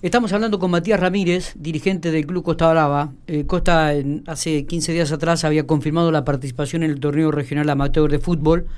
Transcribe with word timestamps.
Estamos 0.00 0.32
hablando 0.32 0.60
con 0.60 0.70
Matías 0.70 1.00
Ramírez, 1.00 1.54
dirigente 1.56 2.12
del 2.12 2.24
Club 2.24 2.44
Costa 2.44 2.70
Brava. 2.70 3.14
Eh, 3.26 3.46
Costa 3.46 3.92
hace 4.28 4.64
15 4.64 4.92
días 4.92 5.10
atrás 5.10 5.42
había 5.42 5.66
confirmado 5.66 6.12
la 6.12 6.24
participación 6.24 6.84
en 6.84 6.92
el 6.92 7.00
torneo 7.00 7.32
regional 7.32 7.68
amateur 7.68 8.08
de 8.08 8.20
fútbol, 8.20 8.68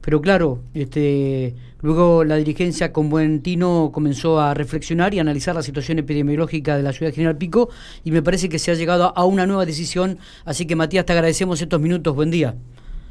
pero 0.00 0.20
claro, 0.20 0.64
este, 0.74 1.54
luego 1.80 2.24
la 2.24 2.34
dirigencia 2.34 2.92
con 2.92 3.08
buen 3.08 3.40
tino 3.40 3.92
comenzó 3.94 4.40
a 4.40 4.52
reflexionar 4.52 5.14
y 5.14 5.20
analizar 5.20 5.54
la 5.54 5.62
situación 5.62 6.00
epidemiológica 6.00 6.76
de 6.76 6.82
la 6.82 6.92
ciudad 6.92 7.12
de 7.12 7.14
General 7.14 7.36
Pico 7.36 7.68
y 8.02 8.10
me 8.10 8.20
parece 8.20 8.48
que 8.48 8.58
se 8.58 8.72
ha 8.72 8.74
llegado 8.74 9.16
a 9.16 9.24
una 9.24 9.46
nueva 9.46 9.66
decisión, 9.66 10.18
así 10.44 10.66
que 10.66 10.74
Matías 10.74 11.06
te 11.06 11.12
agradecemos 11.12 11.62
estos 11.62 11.80
minutos, 11.80 12.16
buen 12.16 12.32
día. 12.32 12.56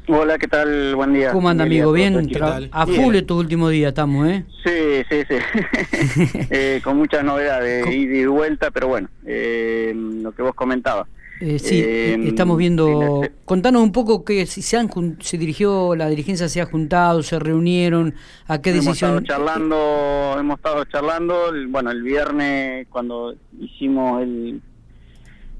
Hola, 0.06 0.38
¿qué 0.38 0.48
tal? 0.48 0.94
Buen 0.94 1.14
día. 1.14 1.32
¿Cómo 1.32 1.48
anda, 1.48 1.64
amigo? 1.64 1.90
Bien, 1.92 2.30
a 2.72 2.86
full 2.86 3.14
estos 3.14 3.38
últimos 3.38 3.70
días 3.70 3.88
estamos, 3.88 4.28
¿eh? 4.28 4.44
Sí, 4.62 5.02
sí, 5.08 5.22
sí. 5.28 6.38
eh, 6.50 6.80
con 6.84 6.98
muchas 6.98 7.24
novedades, 7.24 7.86
ida 7.86 8.16
y 8.16 8.26
vuelta, 8.26 8.70
pero 8.70 8.88
bueno, 8.88 9.08
eh, 9.24 9.92
lo 9.94 10.32
que 10.32 10.42
vos 10.42 10.54
comentabas. 10.54 11.06
Eh, 11.40 11.58
sí, 11.58 11.82
eh, 11.84 12.18
estamos 12.26 12.58
viendo. 12.58 13.22
Contanos 13.44 13.82
un 13.82 13.92
poco 13.92 14.24
que 14.24 14.46
si 14.46 14.62
se 14.62 14.76
han 14.76 14.88
se 15.20 15.38
dirigió 15.38 15.96
la 15.96 16.08
dirigencia 16.08 16.48
se 16.48 16.60
ha 16.60 16.66
juntado, 16.66 17.22
se 17.22 17.38
reunieron, 17.38 18.14
a 18.46 18.60
qué 18.60 18.72
decisión. 18.72 19.10
Hemos 19.10 19.22
estado 19.22 19.38
charlando, 19.38 20.36
hemos 20.38 20.56
estado 20.56 20.84
charlando. 20.84 21.52
Bueno, 21.68 21.90
el 21.90 22.02
viernes 22.02 22.86
cuando 22.88 23.34
hicimos 23.58 24.22
el 24.22 24.60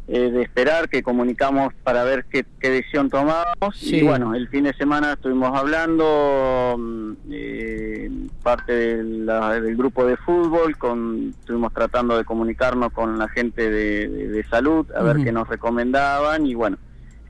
eh, 0.06 0.30
de 0.30 0.42
esperar, 0.42 0.90
que 0.90 1.02
comunicamos 1.02 1.72
para 1.82 2.04
ver 2.04 2.26
qué, 2.26 2.44
decisión 2.60 3.08
tomamos. 3.08 3.46
Y 3.80 4.02
bueno, 4.02 4.34
el 4.34 4.48
fin 4.48 4.64
de 4.64 4.74
semana 4.74 5.14
estuvimos 5.14 5.58
hablando, 5.58 6.76
mm, 6.78 7.12
eh, 7.30 8.10
parte 8.42 9.02
del 9.02 9.76
grupo 9.78 10.04
de 10.04 10.18
fútbol, 10.18 10.76
con, 10.76 11.34
estuvimos 11.40 11.72
tratando 11.72 12.18
de 12.18 12.24
comunicarnos 12.26 12.92
con 12.92 13.18
la 13.18 13.30
gente 13.30 13.70
de, 13.70 14.44
salud, 14.50 14.86
a 14.94 15.02
ver 15.02 15.24
qué 15.24 15.32
nos 15.32 15.48
recomendaban. 15.48 16.44
Y 16.46 16.54
bueno, 16.54 16.76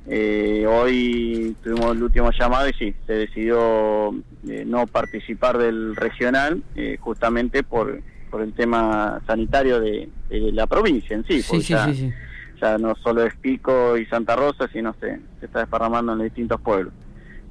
eh, 0.08 0.66
hoy 0.68 1.54
tuvimos 1.62 1.94
el 1.94 2.02
último 2.02 2.32
llamado 2.32 2.68
y 2.68 2.72
sí, 2.72 2.92
se 3.06 3.12
decidió 3.12 4.12
no 4.42 4.86
participar 4.88 5.58
del 5.58 5.94
regional, 5.94 6.60
justamente 6.98 7.62
por, 7.62 8.00
por 8.32 8.42
el 8.42 8.52
tema 8.52 9.22
sanitario 9.28 9.78
de, 9.78 10.08
la 10.28 10.66
provincia 10.66 11.14
en 11.14 11.24
sí. 11.24 11.40
sí, 11.40 11.62
sí, 11.62 11.74
sí 11.94 12.12
ya 12.60 12.78
no 12.78 12.94
solo 12.96 13.24
es 13.24 13.34
Pico 13.36 13.96
y 13.96 14.06
Santa 14.06 14.36
Rosa, 14.36 14.68
sino 14.72 14.94
se, 15.00 15.20
se 15.40 15.46
está 15.46 15.60
desparramando 15.60 16.12
en 16.12 16.18
los 16.18 16.24
distintos 16.24 16.60
pueblos. 16.60 16.92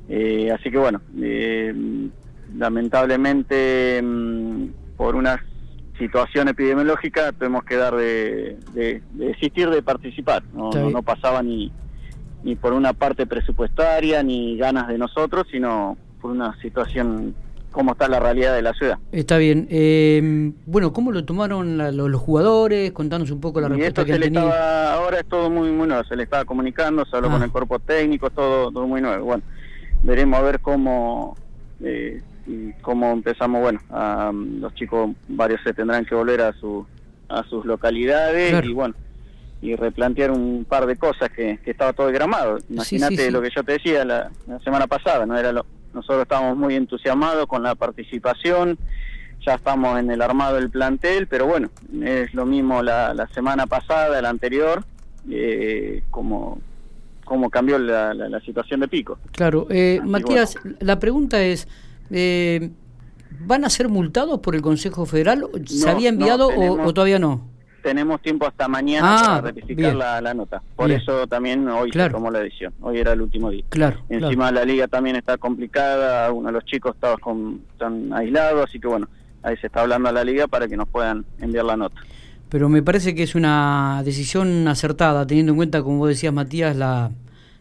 Eh, 0.09 0.51
así 0.51 0.69
que 0.69 0.77
bueno, 0.77 1.01
eh, 1.21 1.73
lamentablemente 2.55 4.01
mm, 4.03 4.67
por 4.97 5.15
una 5.15 5.43
situación 5.97 6.47
epidemiológica 6.47 7.31
tuvimos 7.31 7.63
que 7.63 7.77
dar 7.77 7.95
de, 7.95 8.57
de, 8.73 9.01
desistir 9.13 9.69
de 9.69 9.81
participar, 9.81 10.43
no, 10.53 10.71
no, 10.71 11.03
pasaba 11.03 11.41
ni, 11.43 11.71
ni 12.43 12.55
por 12.55 12.73
una 12.73 12.93
parte 12.93 13.25
presupuestaria 13.25 14.23
ni 14.23 14.57
ganas 14.57 14.87
de 14.87 14.97
nosotros, 14.97 15.45
sino 15.51 15.97
por 16.19 16.31
una 16.31 16.59
situación 16.61 17.35
cómo 17.73 17.91
está 17.91 18.07
la 18.07 18.21
realidad 18.21 18.55
de 18.55 18.61
la 18.61 18.73
ciudad. 18.73 18.97
Está 19.11 19.37
bien. 19.37 19.67
Eh, 19.69 20.53
bueno, 20.65 20.93
¿cómo 20.93 21.11
lo 21.11 21.25
tomaron 21.25 21.77
los, 21.97 22.21
jugadores? 22.21 22.93
Contanos 22.93 23.31
un 23.31 23.41
poco 23.41 23.59
la 23.59 23.67
respuesta 23.67 24.05
que 24.05 24.13
han 24.13 24.21
tenido. 24.21 24.53
ahora 24.53 25.19
es 25.19 25.25
todo 25.25 25.49
muy, 25.49 25.69
muy 25.71 25.87
nuevo, 25.87 26.03
se 26.05 26.15
le 26.15 26.23
estaba 26.23 26.45
comunicando, 26.45 27.03
se 27.05 27.17
habló 27.17 27.29
con 27.29 27.41
ah. 27.41 27.45
el 27.45 27.51
cuerpo 27.51 27.79
técnico, 27.79 28.29
todo, 28.29 28.71
todo 28.71 28.87
muy 28.87 29.01
nuevo. 29.01 29.25
Bueno, 29.25 29.43
veremos 30.03 30.39
a 30.39 30.43
ver 30.43 30.61
cómo, 30.61 31.35
eh, 31.81 32.21
cómo 32.81 33.11
empezamos, 33.11 33.61
bueno, 33.61 33.79
los 34.61 34.73
chicos 34.75 35.09
varios 35.27 35.59
se 35.63 35.73
tendrán 35.73 36.05
que 36.05 36.15
volver 36.15 36.41
a, 36.41 36.53
su, 36.53 36.85
a 37.27 37.43
sus 37.49 37.65
localidades 37.65 38.63
y 38.63 38.71
bueno, 38.71 38.95
y 39.61 39.75
replantear 39.75 40.31
un 40.31 40.65
par 40.67 40.85
de 40.85 40.95
cosas 40.95 41.29
que, 41.29 41.59
estaba 41.65 41.93
todo 41.93 42.07
gramado. 42.11 42.59
Imagínate 42.69 43.31
lo 43.31 43.41
que 43.41 43.49
yo 43.49 43.63
te 43.63 43.73
decía 43.73 44.05
la, 44.05 44.31
la 44.47 44.59
semana 44.59 44.87
pasada, 44.87 45.25
no 45.25 45.37
era 45.37 45.51
lo 45.51 45.65
nosotros 45.93 46.23
estamos 46.23 46.57
muy 46.57 46.75
entusiasmados 46.75 47.47
con 47.47 47.63
la 47.63 47.75
participación, 47.75 48.77
ya 49.45 49.55
estamos 49.55 49.99
en 49.99 50.09
el 50.09 50.21
armado 50.21 50.55
del 50.55 50.69
plantel, 50.69 51.27
pero 51.27 51.45
bueno, 51.45 51.69
es 52.01 52.33
lo 52.33 52.45
mismo 52.45 52.81
la, 52.81 53.13
la 53.13 53.27
semana 53.27 53.67
pasada, 53.67 54.21
la 54.21 54.29
anterior, 54.29 54.85
eh, 55.29 56.03
como, 56.09 56.59
como 57.25 57.49
cambió 57.49 57.77
la, 57.77 58.13
la, 58.13 58.39
situación 58.41 58.79
de 58.79 58.87
Pico. 58.87 59.17
Claro, 59.31 59.67
eh, 59.69 59.99
Matías, 60.03 60.55
la 60.79 60.99
pregunta 60.99 61.41
es, 61.41 61.67
eh, 62.11 62.71
¿van 63.39 63.65
a 63.65 63.69
ser 63.69 63.89
multados 63.89 64.39
por 64.39 64.55
el 64.55 64.61
Consejo 64.61 65.05
Federal? 65.05 65.47
¿Se 65.65 65.89
había 65.89 66.09
enviado 66.09 66.49
o 66.49 66.93
todavía 66.93 67.19
no? 67.19 67.52
Tenemos 67.83 68.21
tiempo 68.21 68.47
hasta 68.47 68.67
mañana 68.67 69.17
ah, 69.17 69.23
para 69.25 69.41
rectificar 69.51 69.93
la, 69.93 70.33
nota. 70.33 70.63
Por 70.75 70.89
eso 70.89 71.27
también 71.27 71.67
hoy 71.67 71.91
se 71.91 72.09
tomó 72.09 72.31
la 72.31 72.39
decisión. 72.39 72.73
Hoy 72.81 72.97
era 72.97 73.11
el 73.11 73.21
último 73.21 73.51
día. 73.51 73.63
Claro. 73.69 73.99
Encima 74.09 74.51
la 74.51 74.65
liga 74.65 74.87
también 74.87 75.17
está 75.17 75.37
complicada. 75.37 76.31
Uno 76.31 76.47
de 76.47 76.53
los 76.53 76.65
chicos 76.65 76.95
estaba 76.95 77.17
con, 77.17 77.61
están 77.73 78.11
aislados, 78.13 78.69
así 78.69 78.79
que 78.79 78.87
bueno, 78.87 79.07
ahí 79.43 79.57
se 79.57 79.67
está 79.67 79.81
hablando 79.81 80.09
a 80.09 80.11
la 80.13 80.23
liga 80.23 80.47
para 80.47 80.67
que 80.67 80.77
nos 80.77 80.87
puedan 80.87 81.25
enviar 81.39 81.65
la 81.65 81.77
nota. 81.77 82.01
Pero 82.49 82.69
me 82.69 82.81
parece 82.81 83.13
que 83.13 83.23
es 83.23 83.35
una 83.35 84.01
decisión 84.05 84.67
acertada, 84.67 85.27
teniendo 85.27 85.51
en 85.51 85.57
cuenta, 85.57 85.83
como 85.83 85.97
vos 85.97 86.09
decías, 86.09 86.33
Matías, 86.33 86.75
la, 86.75 87.11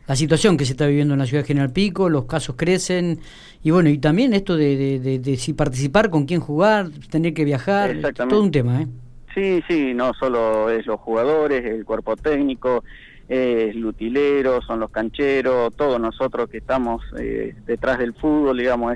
la 0.06 0.16
situación 0.16 0.56
que 0.56 0.65
se 0.65 0.72
está 0.72 0.87
viviendo 0.87 1.15
en 1.15 1.21
la 1.21 1.27
ciudad 1.27 1.43
de 1.43 1.49
General 1.49 1.72
Pico, 1.72 2.09
los 2.09 2.27
casos 2.27 2.55
crecen, 2.56 3.19
y 3.62 3.71
bueno, 3.71 3.88
y 3.88 3.99
también 3.99 4.34
esto 4.34 4.56
de, 4.56 5.00
de, 5.00 5.19
de 5.19 5.37
si 5.37 5.53
participar, 5.55 6.11
con 6.11 6.27
quién 6.27 6.41
jugar, 6.41 6.91
tener 7.11 7.34
que 7.34 7.44
viajar, 7.44 7.97
todo 8.15 8.43
un 8.43 8.50
tema, 8.50 8.82
¿eh? 8.82 8.88
Sí, 9.34 9.62
sí, 9.66 9.94
no 9.94 10.12
solo 10.15 10.70
es 10.70 10.87
los 10.87 11.00
jugadores, 11.00 11.65
el 11.65 11.84
cuerpo 11.84 12.16
técnico, 12.16 12.84
es 13.28 13.75
el 13.75 13.84
utilero, 13.84 14.60
son 14.62 14.81
los 14.81 14.91
cancheros, 14.91 15.75
todos 15.75 15.98
nosotros 15.98 16.50
que 16.50 16.59
estamos 16.59 17.03
eh, 17.19 17.54
detrás 17.66 17.98
del 17.98 18.15
fútbol, 18.15 18.59
digamos, 18.59 18.94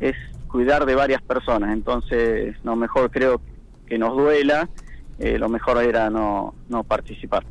es, 0.00 0.12
es 0.12 0.16
cuidar 0.48 0.86
de 0.86 0.94
varias 0.94 1.20
personas. 1.20 1.72
Entonces, 1.72 2.56
lo 2.64 2.74
mejor 2.74 3.10
creo 3.10 3.40
que 3.86 3.98
nos 3.98 4.16
duela, 4.16 4.68
eh, 5.18 5.38
lo 5.38 5.48
mejor 5.48 5.82
era 5.84 6.08
no, 6.08 6.54
no 6.68 6.84
participar. 6.84 7.44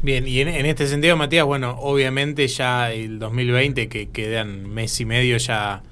Bien, 0.00 0.26
y 0.26 0.40
en, 0.40 0.48
en, 0.48 0.66
este 0.66 0.86
sentido, 0.86 1.16
Matías, 1.16 1.44
bueno, 1.44 1.76
obviamente 1.78 2.48
ya 2.48 2.90
el 2.90 3.18
2020, 3.18 3.88
que 3.88 4.08
quedan 4.10 4.68
mes 4.68 4.98
y 5.00 5.04
medio 5.04 5.36
ya 5.36 5.82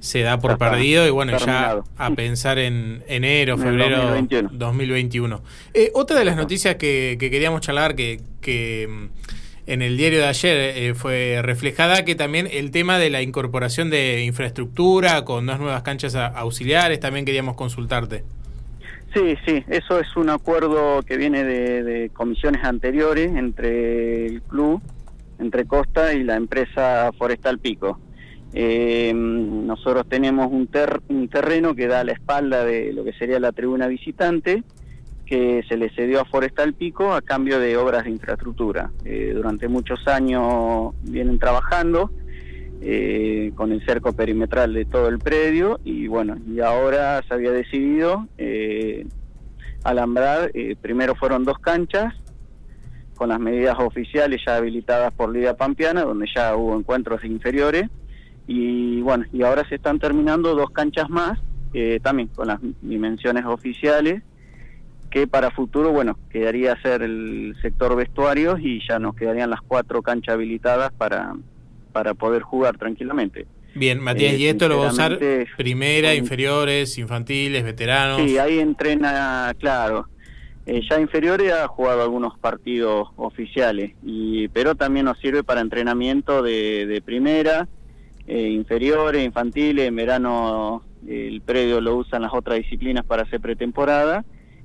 se 0.00 0.20
da 0.20 0.38
por 0.38 0.58
perdido 0.58 1.06
y 1.06 1.10
bueno, 1.10 1.36
ya 1.38 1.80
a 1.96 2.10
pensar 2.10 2.58
en 2.58 3.02
enero, 3.06 3.56
febrero 3.56 3.98
2021. 4.02 4.50
2021. 4.52 5.42
Eh, 5.72 5.90
otra 5.94 6.18
de 6.18 6.24
las 6.24 6.36
noticias 6.36 6.76
que, 6.76 7.16
queríamos 7.18 7.60
charlar, 7.62 7.94
que, 7.94 8.20
que 8.40 8.88
mm, 8.88 9.06
en 9.66 9.82
el 9.82 9.96
diario 9.96 10.18
de 10.18 10.26
ayer 10.26 10.56
eh, 10.76 10.94
fue 10.94 11.40
reflejada, 11.42 12.04
que 12.04 12.14
también 12.14 12.48
el 12.50 12.70
tema 12.70 12.98
de 12.98 13.10
la 13.10 13.22
incorporación 13.22 13.90
de 13.90 14.24
infraestructura 14.24 15.24
con 15.24 15.46
dos 15.46 15.58
nuevas 15.58 15.82
canchas 15.82 16.14
auxiliares, 16.14 17.00
también 17.00 17.24
queríamos 17.24 17.56
consultarte. 17.56 18.24
Sí, 19.14 19.36
sí, 19.46 19.64
eso 19.68 20.00
es 20.00 20.16
un 20.16 20.28
acuerdo 20.28 21.02
que 21.02 21.16
viene 21.16 21.44
de, 21.44 21.82
de 21.84 22.10
comisiones 22.10 22.64
anteriores 22.64 23.34
entre 23.34 24.26
el 24.26 24.42
club, 24.42 24.82
entre 25.38 25.64
Costa 25.66 26.12
y 26.12 26.24
la 26.24 26.34
empresa 26.36 27.10
Forestal 27.16 27.58
Pico. 27.58 27.98
Eh, 28.56 29.12
nosotros 29.12 30.06
tenemos 30.08 30.46
un, 30.46 30.68
un 31.08 31.28
terreno 31.28 31.74
que 31.74 31.88
da 31.88 32.00
a 32.00 32.04
la 32.04 32.12
espalda 32.12 32.64
de 32.64 32.92
lo 32.92 33.02
que 33.02 33.12
sería 33.12 33.40
la 33.40 33.50
tribuna 33.50 33.88
visitante, 33.88 34.62
que 35.26 35.64
se 35.68 35.76
le 35.76 35.90
cedió 35.90 36.20
a 36.20 36.24
Forestal 36.24 36.72
Pico 36.72 37.14
a 37.14 37.22
cambio 37.22 37.58
de 37.58 37.76
obras 37.76 38.04
de 38.04 38.10
infraestructura. 38.10 38.92
Eh, 39.04 39.32
durante 39.34 39.66
muchos 39.66 40.06
años 40.06 40.94
vienen 41.02 41.40
trabajando 41.40 42.12
eh, 42.80 43.50
con 43.56 43.72
el 43.72 43.84
cerco 43.84 44.12
perimetral 44.12 44.72
de 44.72 44.84
todo 44.84 45.08
el 45.08 45.18
predio 45.18 45.80
y 45.84 46.06
bueno, 46.06 46.36
y 46.46 46.60
ahora 46.60 47.22
se 47.26 47.34
había 47.34 47.50
decidido 47.50 48.28
eh, 48.38 49.04
alambrar, 49.82 50.52
primero 50.80 51.16
fueron 51.16 51.44
dos 51.44 51.58
canchas 51.58 52.14
con 53.16 53.30
las 53.30 53.40
medidas 53.40 53.76
oficiales 53.80 54.42
ya 54.46 54.56
habilitadas 54.56 55.12
por 55.12 55.32
Liga 55.32 55.54
Pampiana, 55.54 56.04
donde 56.04 56.26
ya 56.32 56.54
hubo 56.54 56.78
encuentros 56.78 57.24
inferiores 57.24 57.88
y 58.46 59.00
bueno, 59.00 59.24
y 59.32 59.42
ahora 59.42 59.66
se 59.68 59.76
están 59.76 59.98
terminando 59.98 60.54
dos 60.54 60.70
canchas 60.70 61.08
más, 61.08 61.38
eh, 61.72 62.00
también 62.02 62.28
con 62.28 62.48
las 62.48 62.60
dimensiones 62.82 63.44
oficiales, 63.44 64.22
que 65.10 65.26
para 65.26 65.50
futuro, 65.50 65.92
bueno, 65.92 66.18
quedaría 66.30 66.80
ser 66.82 67.02
el 67.02 67.54
sector 67.62 67.94
vestuarios 67.96 68.60
y 68.60 68.80
ya 68.86 68.98
nos 68.98 69.14
quedarían 69.14 69.50
las 69.50 69.60
cuatro 69.62 70.02
canchas 70.02 70.34
habilitadas 70.34 70.92
para, 70.92 71.34
para 71.92 72.14
poder 72.14 72.42
jugar 72.42 72.76
tranquilamente. 72.76 73.46
Bien, 73.76 74.00
Matías, 74.00 74.34
¿y 74.34 74.46
esto 74.46 74.68
lo 74.68 74.78
va 74.78 74.88
a 74.88 74.92
usar 74.92 75.18
primera, 75.56 76.14
inferiores, 76.14 76.96
infantiles, 76.98 77.64
veteranos? 77.64 78.22
Sí, 78.22 78.38
ahí 78.38 78.60
entrena, 78.60 79.52
claro. 79.58 80.08
Eh, 80.66 80.80
ya 80.88 81.00
inferiores 81.00 81.52
ha 81.52 81.66
jugado 81.68 82.02
algunos 82.02 82.38
partidos 82.38 83.08
oficiales, 83.16 83.92
y, 84.02 84.48
pero 84.48 84.74
también 84.74 85.06
nos 85.06 85.18
sirve 85.18 85.42
para 85.42 85.60
entrenamiento 85.60 86.42
de, 86.42 86.86
de 86.86 87.02
primera, 87.02 87.68
eh, 88.26 88.48
inferiores, 88.48 89.24
infantiles, 89.24 89.88
en 89.88 89.96
verano 89.96 90.82
el 91.06 91.40
predio 91.42 91.80
lo 91.80 91.96
usan 91.96 92.22
las 92.22 92.32
otras 92.32 92.58
disciplinas 92.58 93.04
para 93.04 93.22
hacer 93.22 93.40
pretemporada 93.40 94.24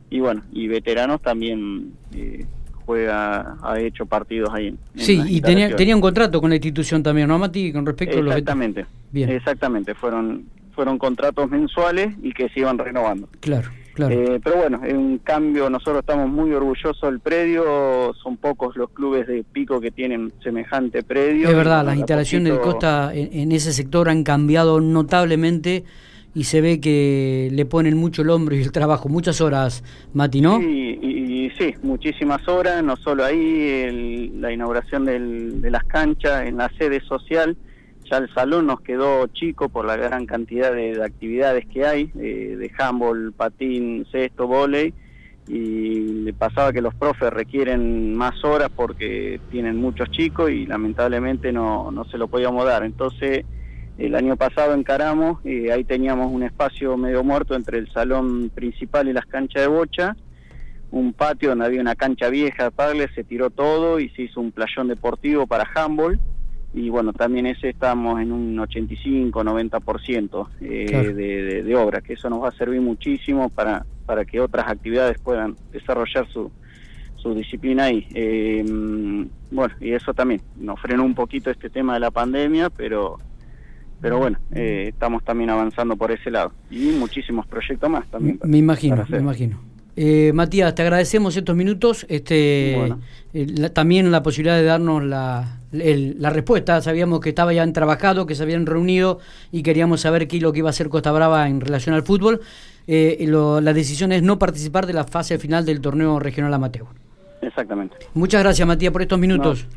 y 0.09 0.19
bueno, 0.19 0.43
y 0.51 0.67
veteranos 0.67 1.21
también 1.21 1.93
eh, 2.15 2.45
juega, 2.85 3.57
ha 3.61 3.79
hecho 3.79 4.05
partidos 4.05 4.49
ahí. 4.51 4.75
sí, 4.95 5.21
y 5.27 5.41
tenía, 5.41 5.75
tenía 5.75 5.95
un 5.95 6.01
contrato 6.01 6.41
con 6.41 6.49
la 6.49 6.55
institución 6.55 7.03
también, 7.03 7.27
¿no, 7.27 7.37
Mati? 7.37 7.71
Con 7.71 7.85
respecto 7.85 8.17
a 8.17 8.21
los 8.21 8.33
Exactamente, 8.33 8.85
exactamente, 9.13 9.93
fueron, 9.93 10.45
fueron 10.71 10.97
contratos 10.97 11.49
mensuales 11.49 12.15
y 12.23 12.31
que 12.33 12.49
se 12.49 12.61
iban 12.61 12.77
renovando. 12.77 13.29
Claro. 13.39 13.69
Claro. 13.99 14.15
Eh, 14.15 14.39
pero 14.41 14.55
bueno, 14.55 14.79
es 14.85 14.93
un 14.93 15.17
cambio, 15.17 15.69
nosotros 15.69 15.99
estamos 15.99 16.29
muy 16.29 16.53
orgullosos 16.53 17.01
del 17.01 17.19
predio, 17.19 18.13
son 18.23 18.37
pocos 18.37 18.77
los 18.77 18.91
clubes 18.91 19.27
de 19.27 19.43
pico 19.43 19.81
que 19.81 19.91
tienen 19.91 20.31
semejante 20.41 21.03
predio. 21.03 21.49
Es 21.49 21.55
verdad, 21.55 21.83
las 21.83 21.97
instalaciones 21.97 22.53
de 22.53 22.59
Costa 22.61 23.11
en, 23.13 23.51
ese 23.51 23.73
sector 23.73 24.07
han 24.07 24.23
cambiado 24.23 24.79
notablemente 24.79 25.83
y 26.33 26.45
se 26.45 26.61
ve 26.61 26.79
que 26.79 27.49
le 27.51 27.65
ponen 27.65 27.97
mucho 27.97 28.21
el 28.21 28.29
hombro 28.29 28.55
y 28.55 28.61
el 28.61 28.71
trabajo, 28.71 29.09
muchas 29.09 29.41
horas, 29.41 29.83
Mati, 30.13 30.39
¿no? 30.39 30.59
Sí, 30.59 30.99
y, 31.01 31.49
sí, 31.57 31.75
muchísimas 31.81 32.47
horas, 32.47 32.81
no 32.81 32.95
solo 32.95 33.25
ahí, 33.25 34.31
la 34.39 34.53
inauguración 34.53 35.03
de 35.03 35.69
las 35.69 35.83
canchas 35.83 36.47
en 36.47 36.55
la 36.55 36.71
sede 36.77 37.01
social, 37.01 37.57
ya 38.09 38.17
el 38.17 38.33
salón 38.33 38.67
nos 38.67 38.81
quedó 38.81 39.27
chico 39.27 39.69
por 39.69 39.85
la 39.85 39.95
gran 39.95 40.25
cantidad 40.25 40.73
de, 40.73 41.03
actividades 41.03 41.65
que 41.67 41.85
hay, 41.85 42.11
eh, 42.19 42.55
de 42.57 42.71
handball, 42.77 43.33
patín, 43.33 44.05
cesto, 44.11 44.47
volei, 44.47 44.93
y 45.47 46.31
pasaba 46.33 46.71
que 46.71 46.81
los 46.81 46.93
profes 46.93 47.31
requieren 47.31 48.15
más 48.15 48.43
horas 48.43 48.69
porque 48.75 49.39
tienen 49.49 49.77
muchos 49.77 50.09
chicos 50.11 50.51
y 50.51 50.67
lamentablemente 50.67 51.51
no, 51.51 51.91
no 51.91 52.05
se 52.05 52.17
lo 52.19 52.27
podíamos 52.27 52.65
dar. 52.65 52.83
Entonces, 52.83 53.45
el 53.97 54.15
año 54.15 54.37
pasado 54.37 54.73
encaramos, 54.75 55.43
y 55.43 55.69
ahí 55.69 55.83
teníamos 55.83 56.31
un 56.31 56.43
espacio 56.43 56.95
medio 56.97 57.23
muerto 57.23 57.55
entre 57.55 57.79
el 57.79 57.91
salón 57.91 58.49
principal 58.49 59.07
y 59.07 59.13
las 59.13 59.25
canchas 59.25 59.63
de 59.63 59.67
bocha, 59.67 60.15
un 60.91 61.13
patio 61.13 61.49
donde 61.49 61.65
había 61.65 61.81
una 61.81 61.95
cancha 61.95 62.29
vieja 62.29 62.69
de 62.69 63.09
se 63.13 63.23
tiró 63.23 63.49
todo 63.49 63.99
y 63.99 64.09
se 64.09 64.23
hizo 64.23 64.39
un 64.39 64.51
playón 64.51 64.87
deportivo 64.87 65.45
para 65.45 65.69
handball 65.75 66.19
y 66.73 66.89
bueno, 66.89 67.13
también 67.13 67.47
ese 67.47 67.69
estamos 67.69 68.21
en 68.21 68.31
un 68.31 68.57
85-90% 68.57 70.47
eh, 70.61 71.13
de, 71.13 71.63
de, 71.63 71.75
obra, 71.75 72.01
que 72.01 72.13
eso 72.13 72.29
nos 72.29 72.43
va 72.43 72.49
a 72.49 72.51
servir 72.51 72.79
muchísimo 72.79 73.49
para, 73.49 73.85
para 74.05 74.23
que 74.23 74.39
otras 74.39 74.67
actividades 74.67 75.19
puedan 75.19 75.55
desarrollar 75.71 76.27
su, 76.27 76.51
su 77.15 77.33
disciplina 77.33 77.85
ahí. 77.85 78.07
Eh, 78.13 78.63
bueno, 79.51 79.73
y 79.79 79.91
eso 79.91 80.13
también 80.13 80.41
nos 80.57 80.79
frenó 80.79 81.03
un 81.03 81.15
poquito 81.15 81.49
este 81.49 81.69
tema 81.69 81.95
de 81.95 82.01
la 82.01 82.11
pandemia, 82.11 82.69
pero 82.69 83.17
pero 84.01 84.17
bueno, 84.17 84.37
eh, 84.53 84.85
estamos 84.89 85.23
también 85.25 85.49
avanzando 85.49 85.97
por 85.97 86.11
ese 86.11 86.31
lado. 86.31 86.53
Y 86.71 86.91
muchísimos 86.91 87.45
proyectos 87.47 87.89
más 87.89 88.07
también. 88.07 88.39
me 88.43 88.57
imagino, 88.57 89.05
me 89.09 89.17
imagino. 89.17 89.59
Eh, 90.01 90.31
Matías, 90.33 90.73
te 90.75 90.81
agradecemos 90.81 91.35
estos 91.35 91.57
minutos, 91.57 92.05
este, 92.07 92.95
eh, 93.33 93.69
también 93.73 94.09
la 94.11 94.23
posibilidad 94.23 94.55
de 94.55 94.63
darnos 94.63 95.03
la, 95.03 95.57
la, 95.73 96.29
respuesta. 96.29 96.81
Sabíamos 96.81 97.19
que 97.19 97.27
estaba 97.27 97.51
ya 97.51 97.63
en 97.63 97.73
trabajado, 97.73 98.25
que 98.25 98.33
se 98.33 98.43
habían 98.43 98.65
reunido 98.65 99.19
y 99.51 99.61
queríamos 99.61 99.99
saber 99.99 100.29
qué 100.29 100.37
es 100.37 100.41
lo 100.41 100.53
que 100.53 100.59
iba 100.59 100.69
a 100.69 100.71
hacer 100.71 100.87
Costa 100.87 101.11
Brava 101.11 101.49
en 101.49 101.59
relación 101.59 101.95
al 101.95 102.03
fútbol. 102.03 102.39
la 102.87 103.73
decisión 103.73 104.13
es 104.13 104.23
no 104.23 104.39
participar 104.39 104.87
de 104.87 104.93
la 104.93 105.03
fase 105.03 105.37
final 105.37 105.65
del 105.65 105.81
torneo 105.81 106.17
regional 106.17 106.53
amateur. 106.53 106.85
Exactamente. 107.41 107.97
Muchas 108.13 108.41
gracias, 108.41 108.65
Matías, 108.65 108.93
por 108.93 109.01
estos 109.01 109.19
minutos. 109.19 109.67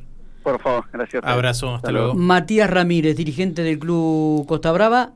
Por 0.45 0.61
favor, 0.61 0.85
gracias. 0.93 1.25
Abrazo, 1.25 1.75
hasta, 1.75 1.91
luego. 1.91 2.15
Matías 2.15 2.71
Ramírez, 2.71 3.17
dirigente 3.17 3.63
del 3.63 3.81
Club 3.81 4.47
Costa 4.47 4.71
Brava. 4.71 5.11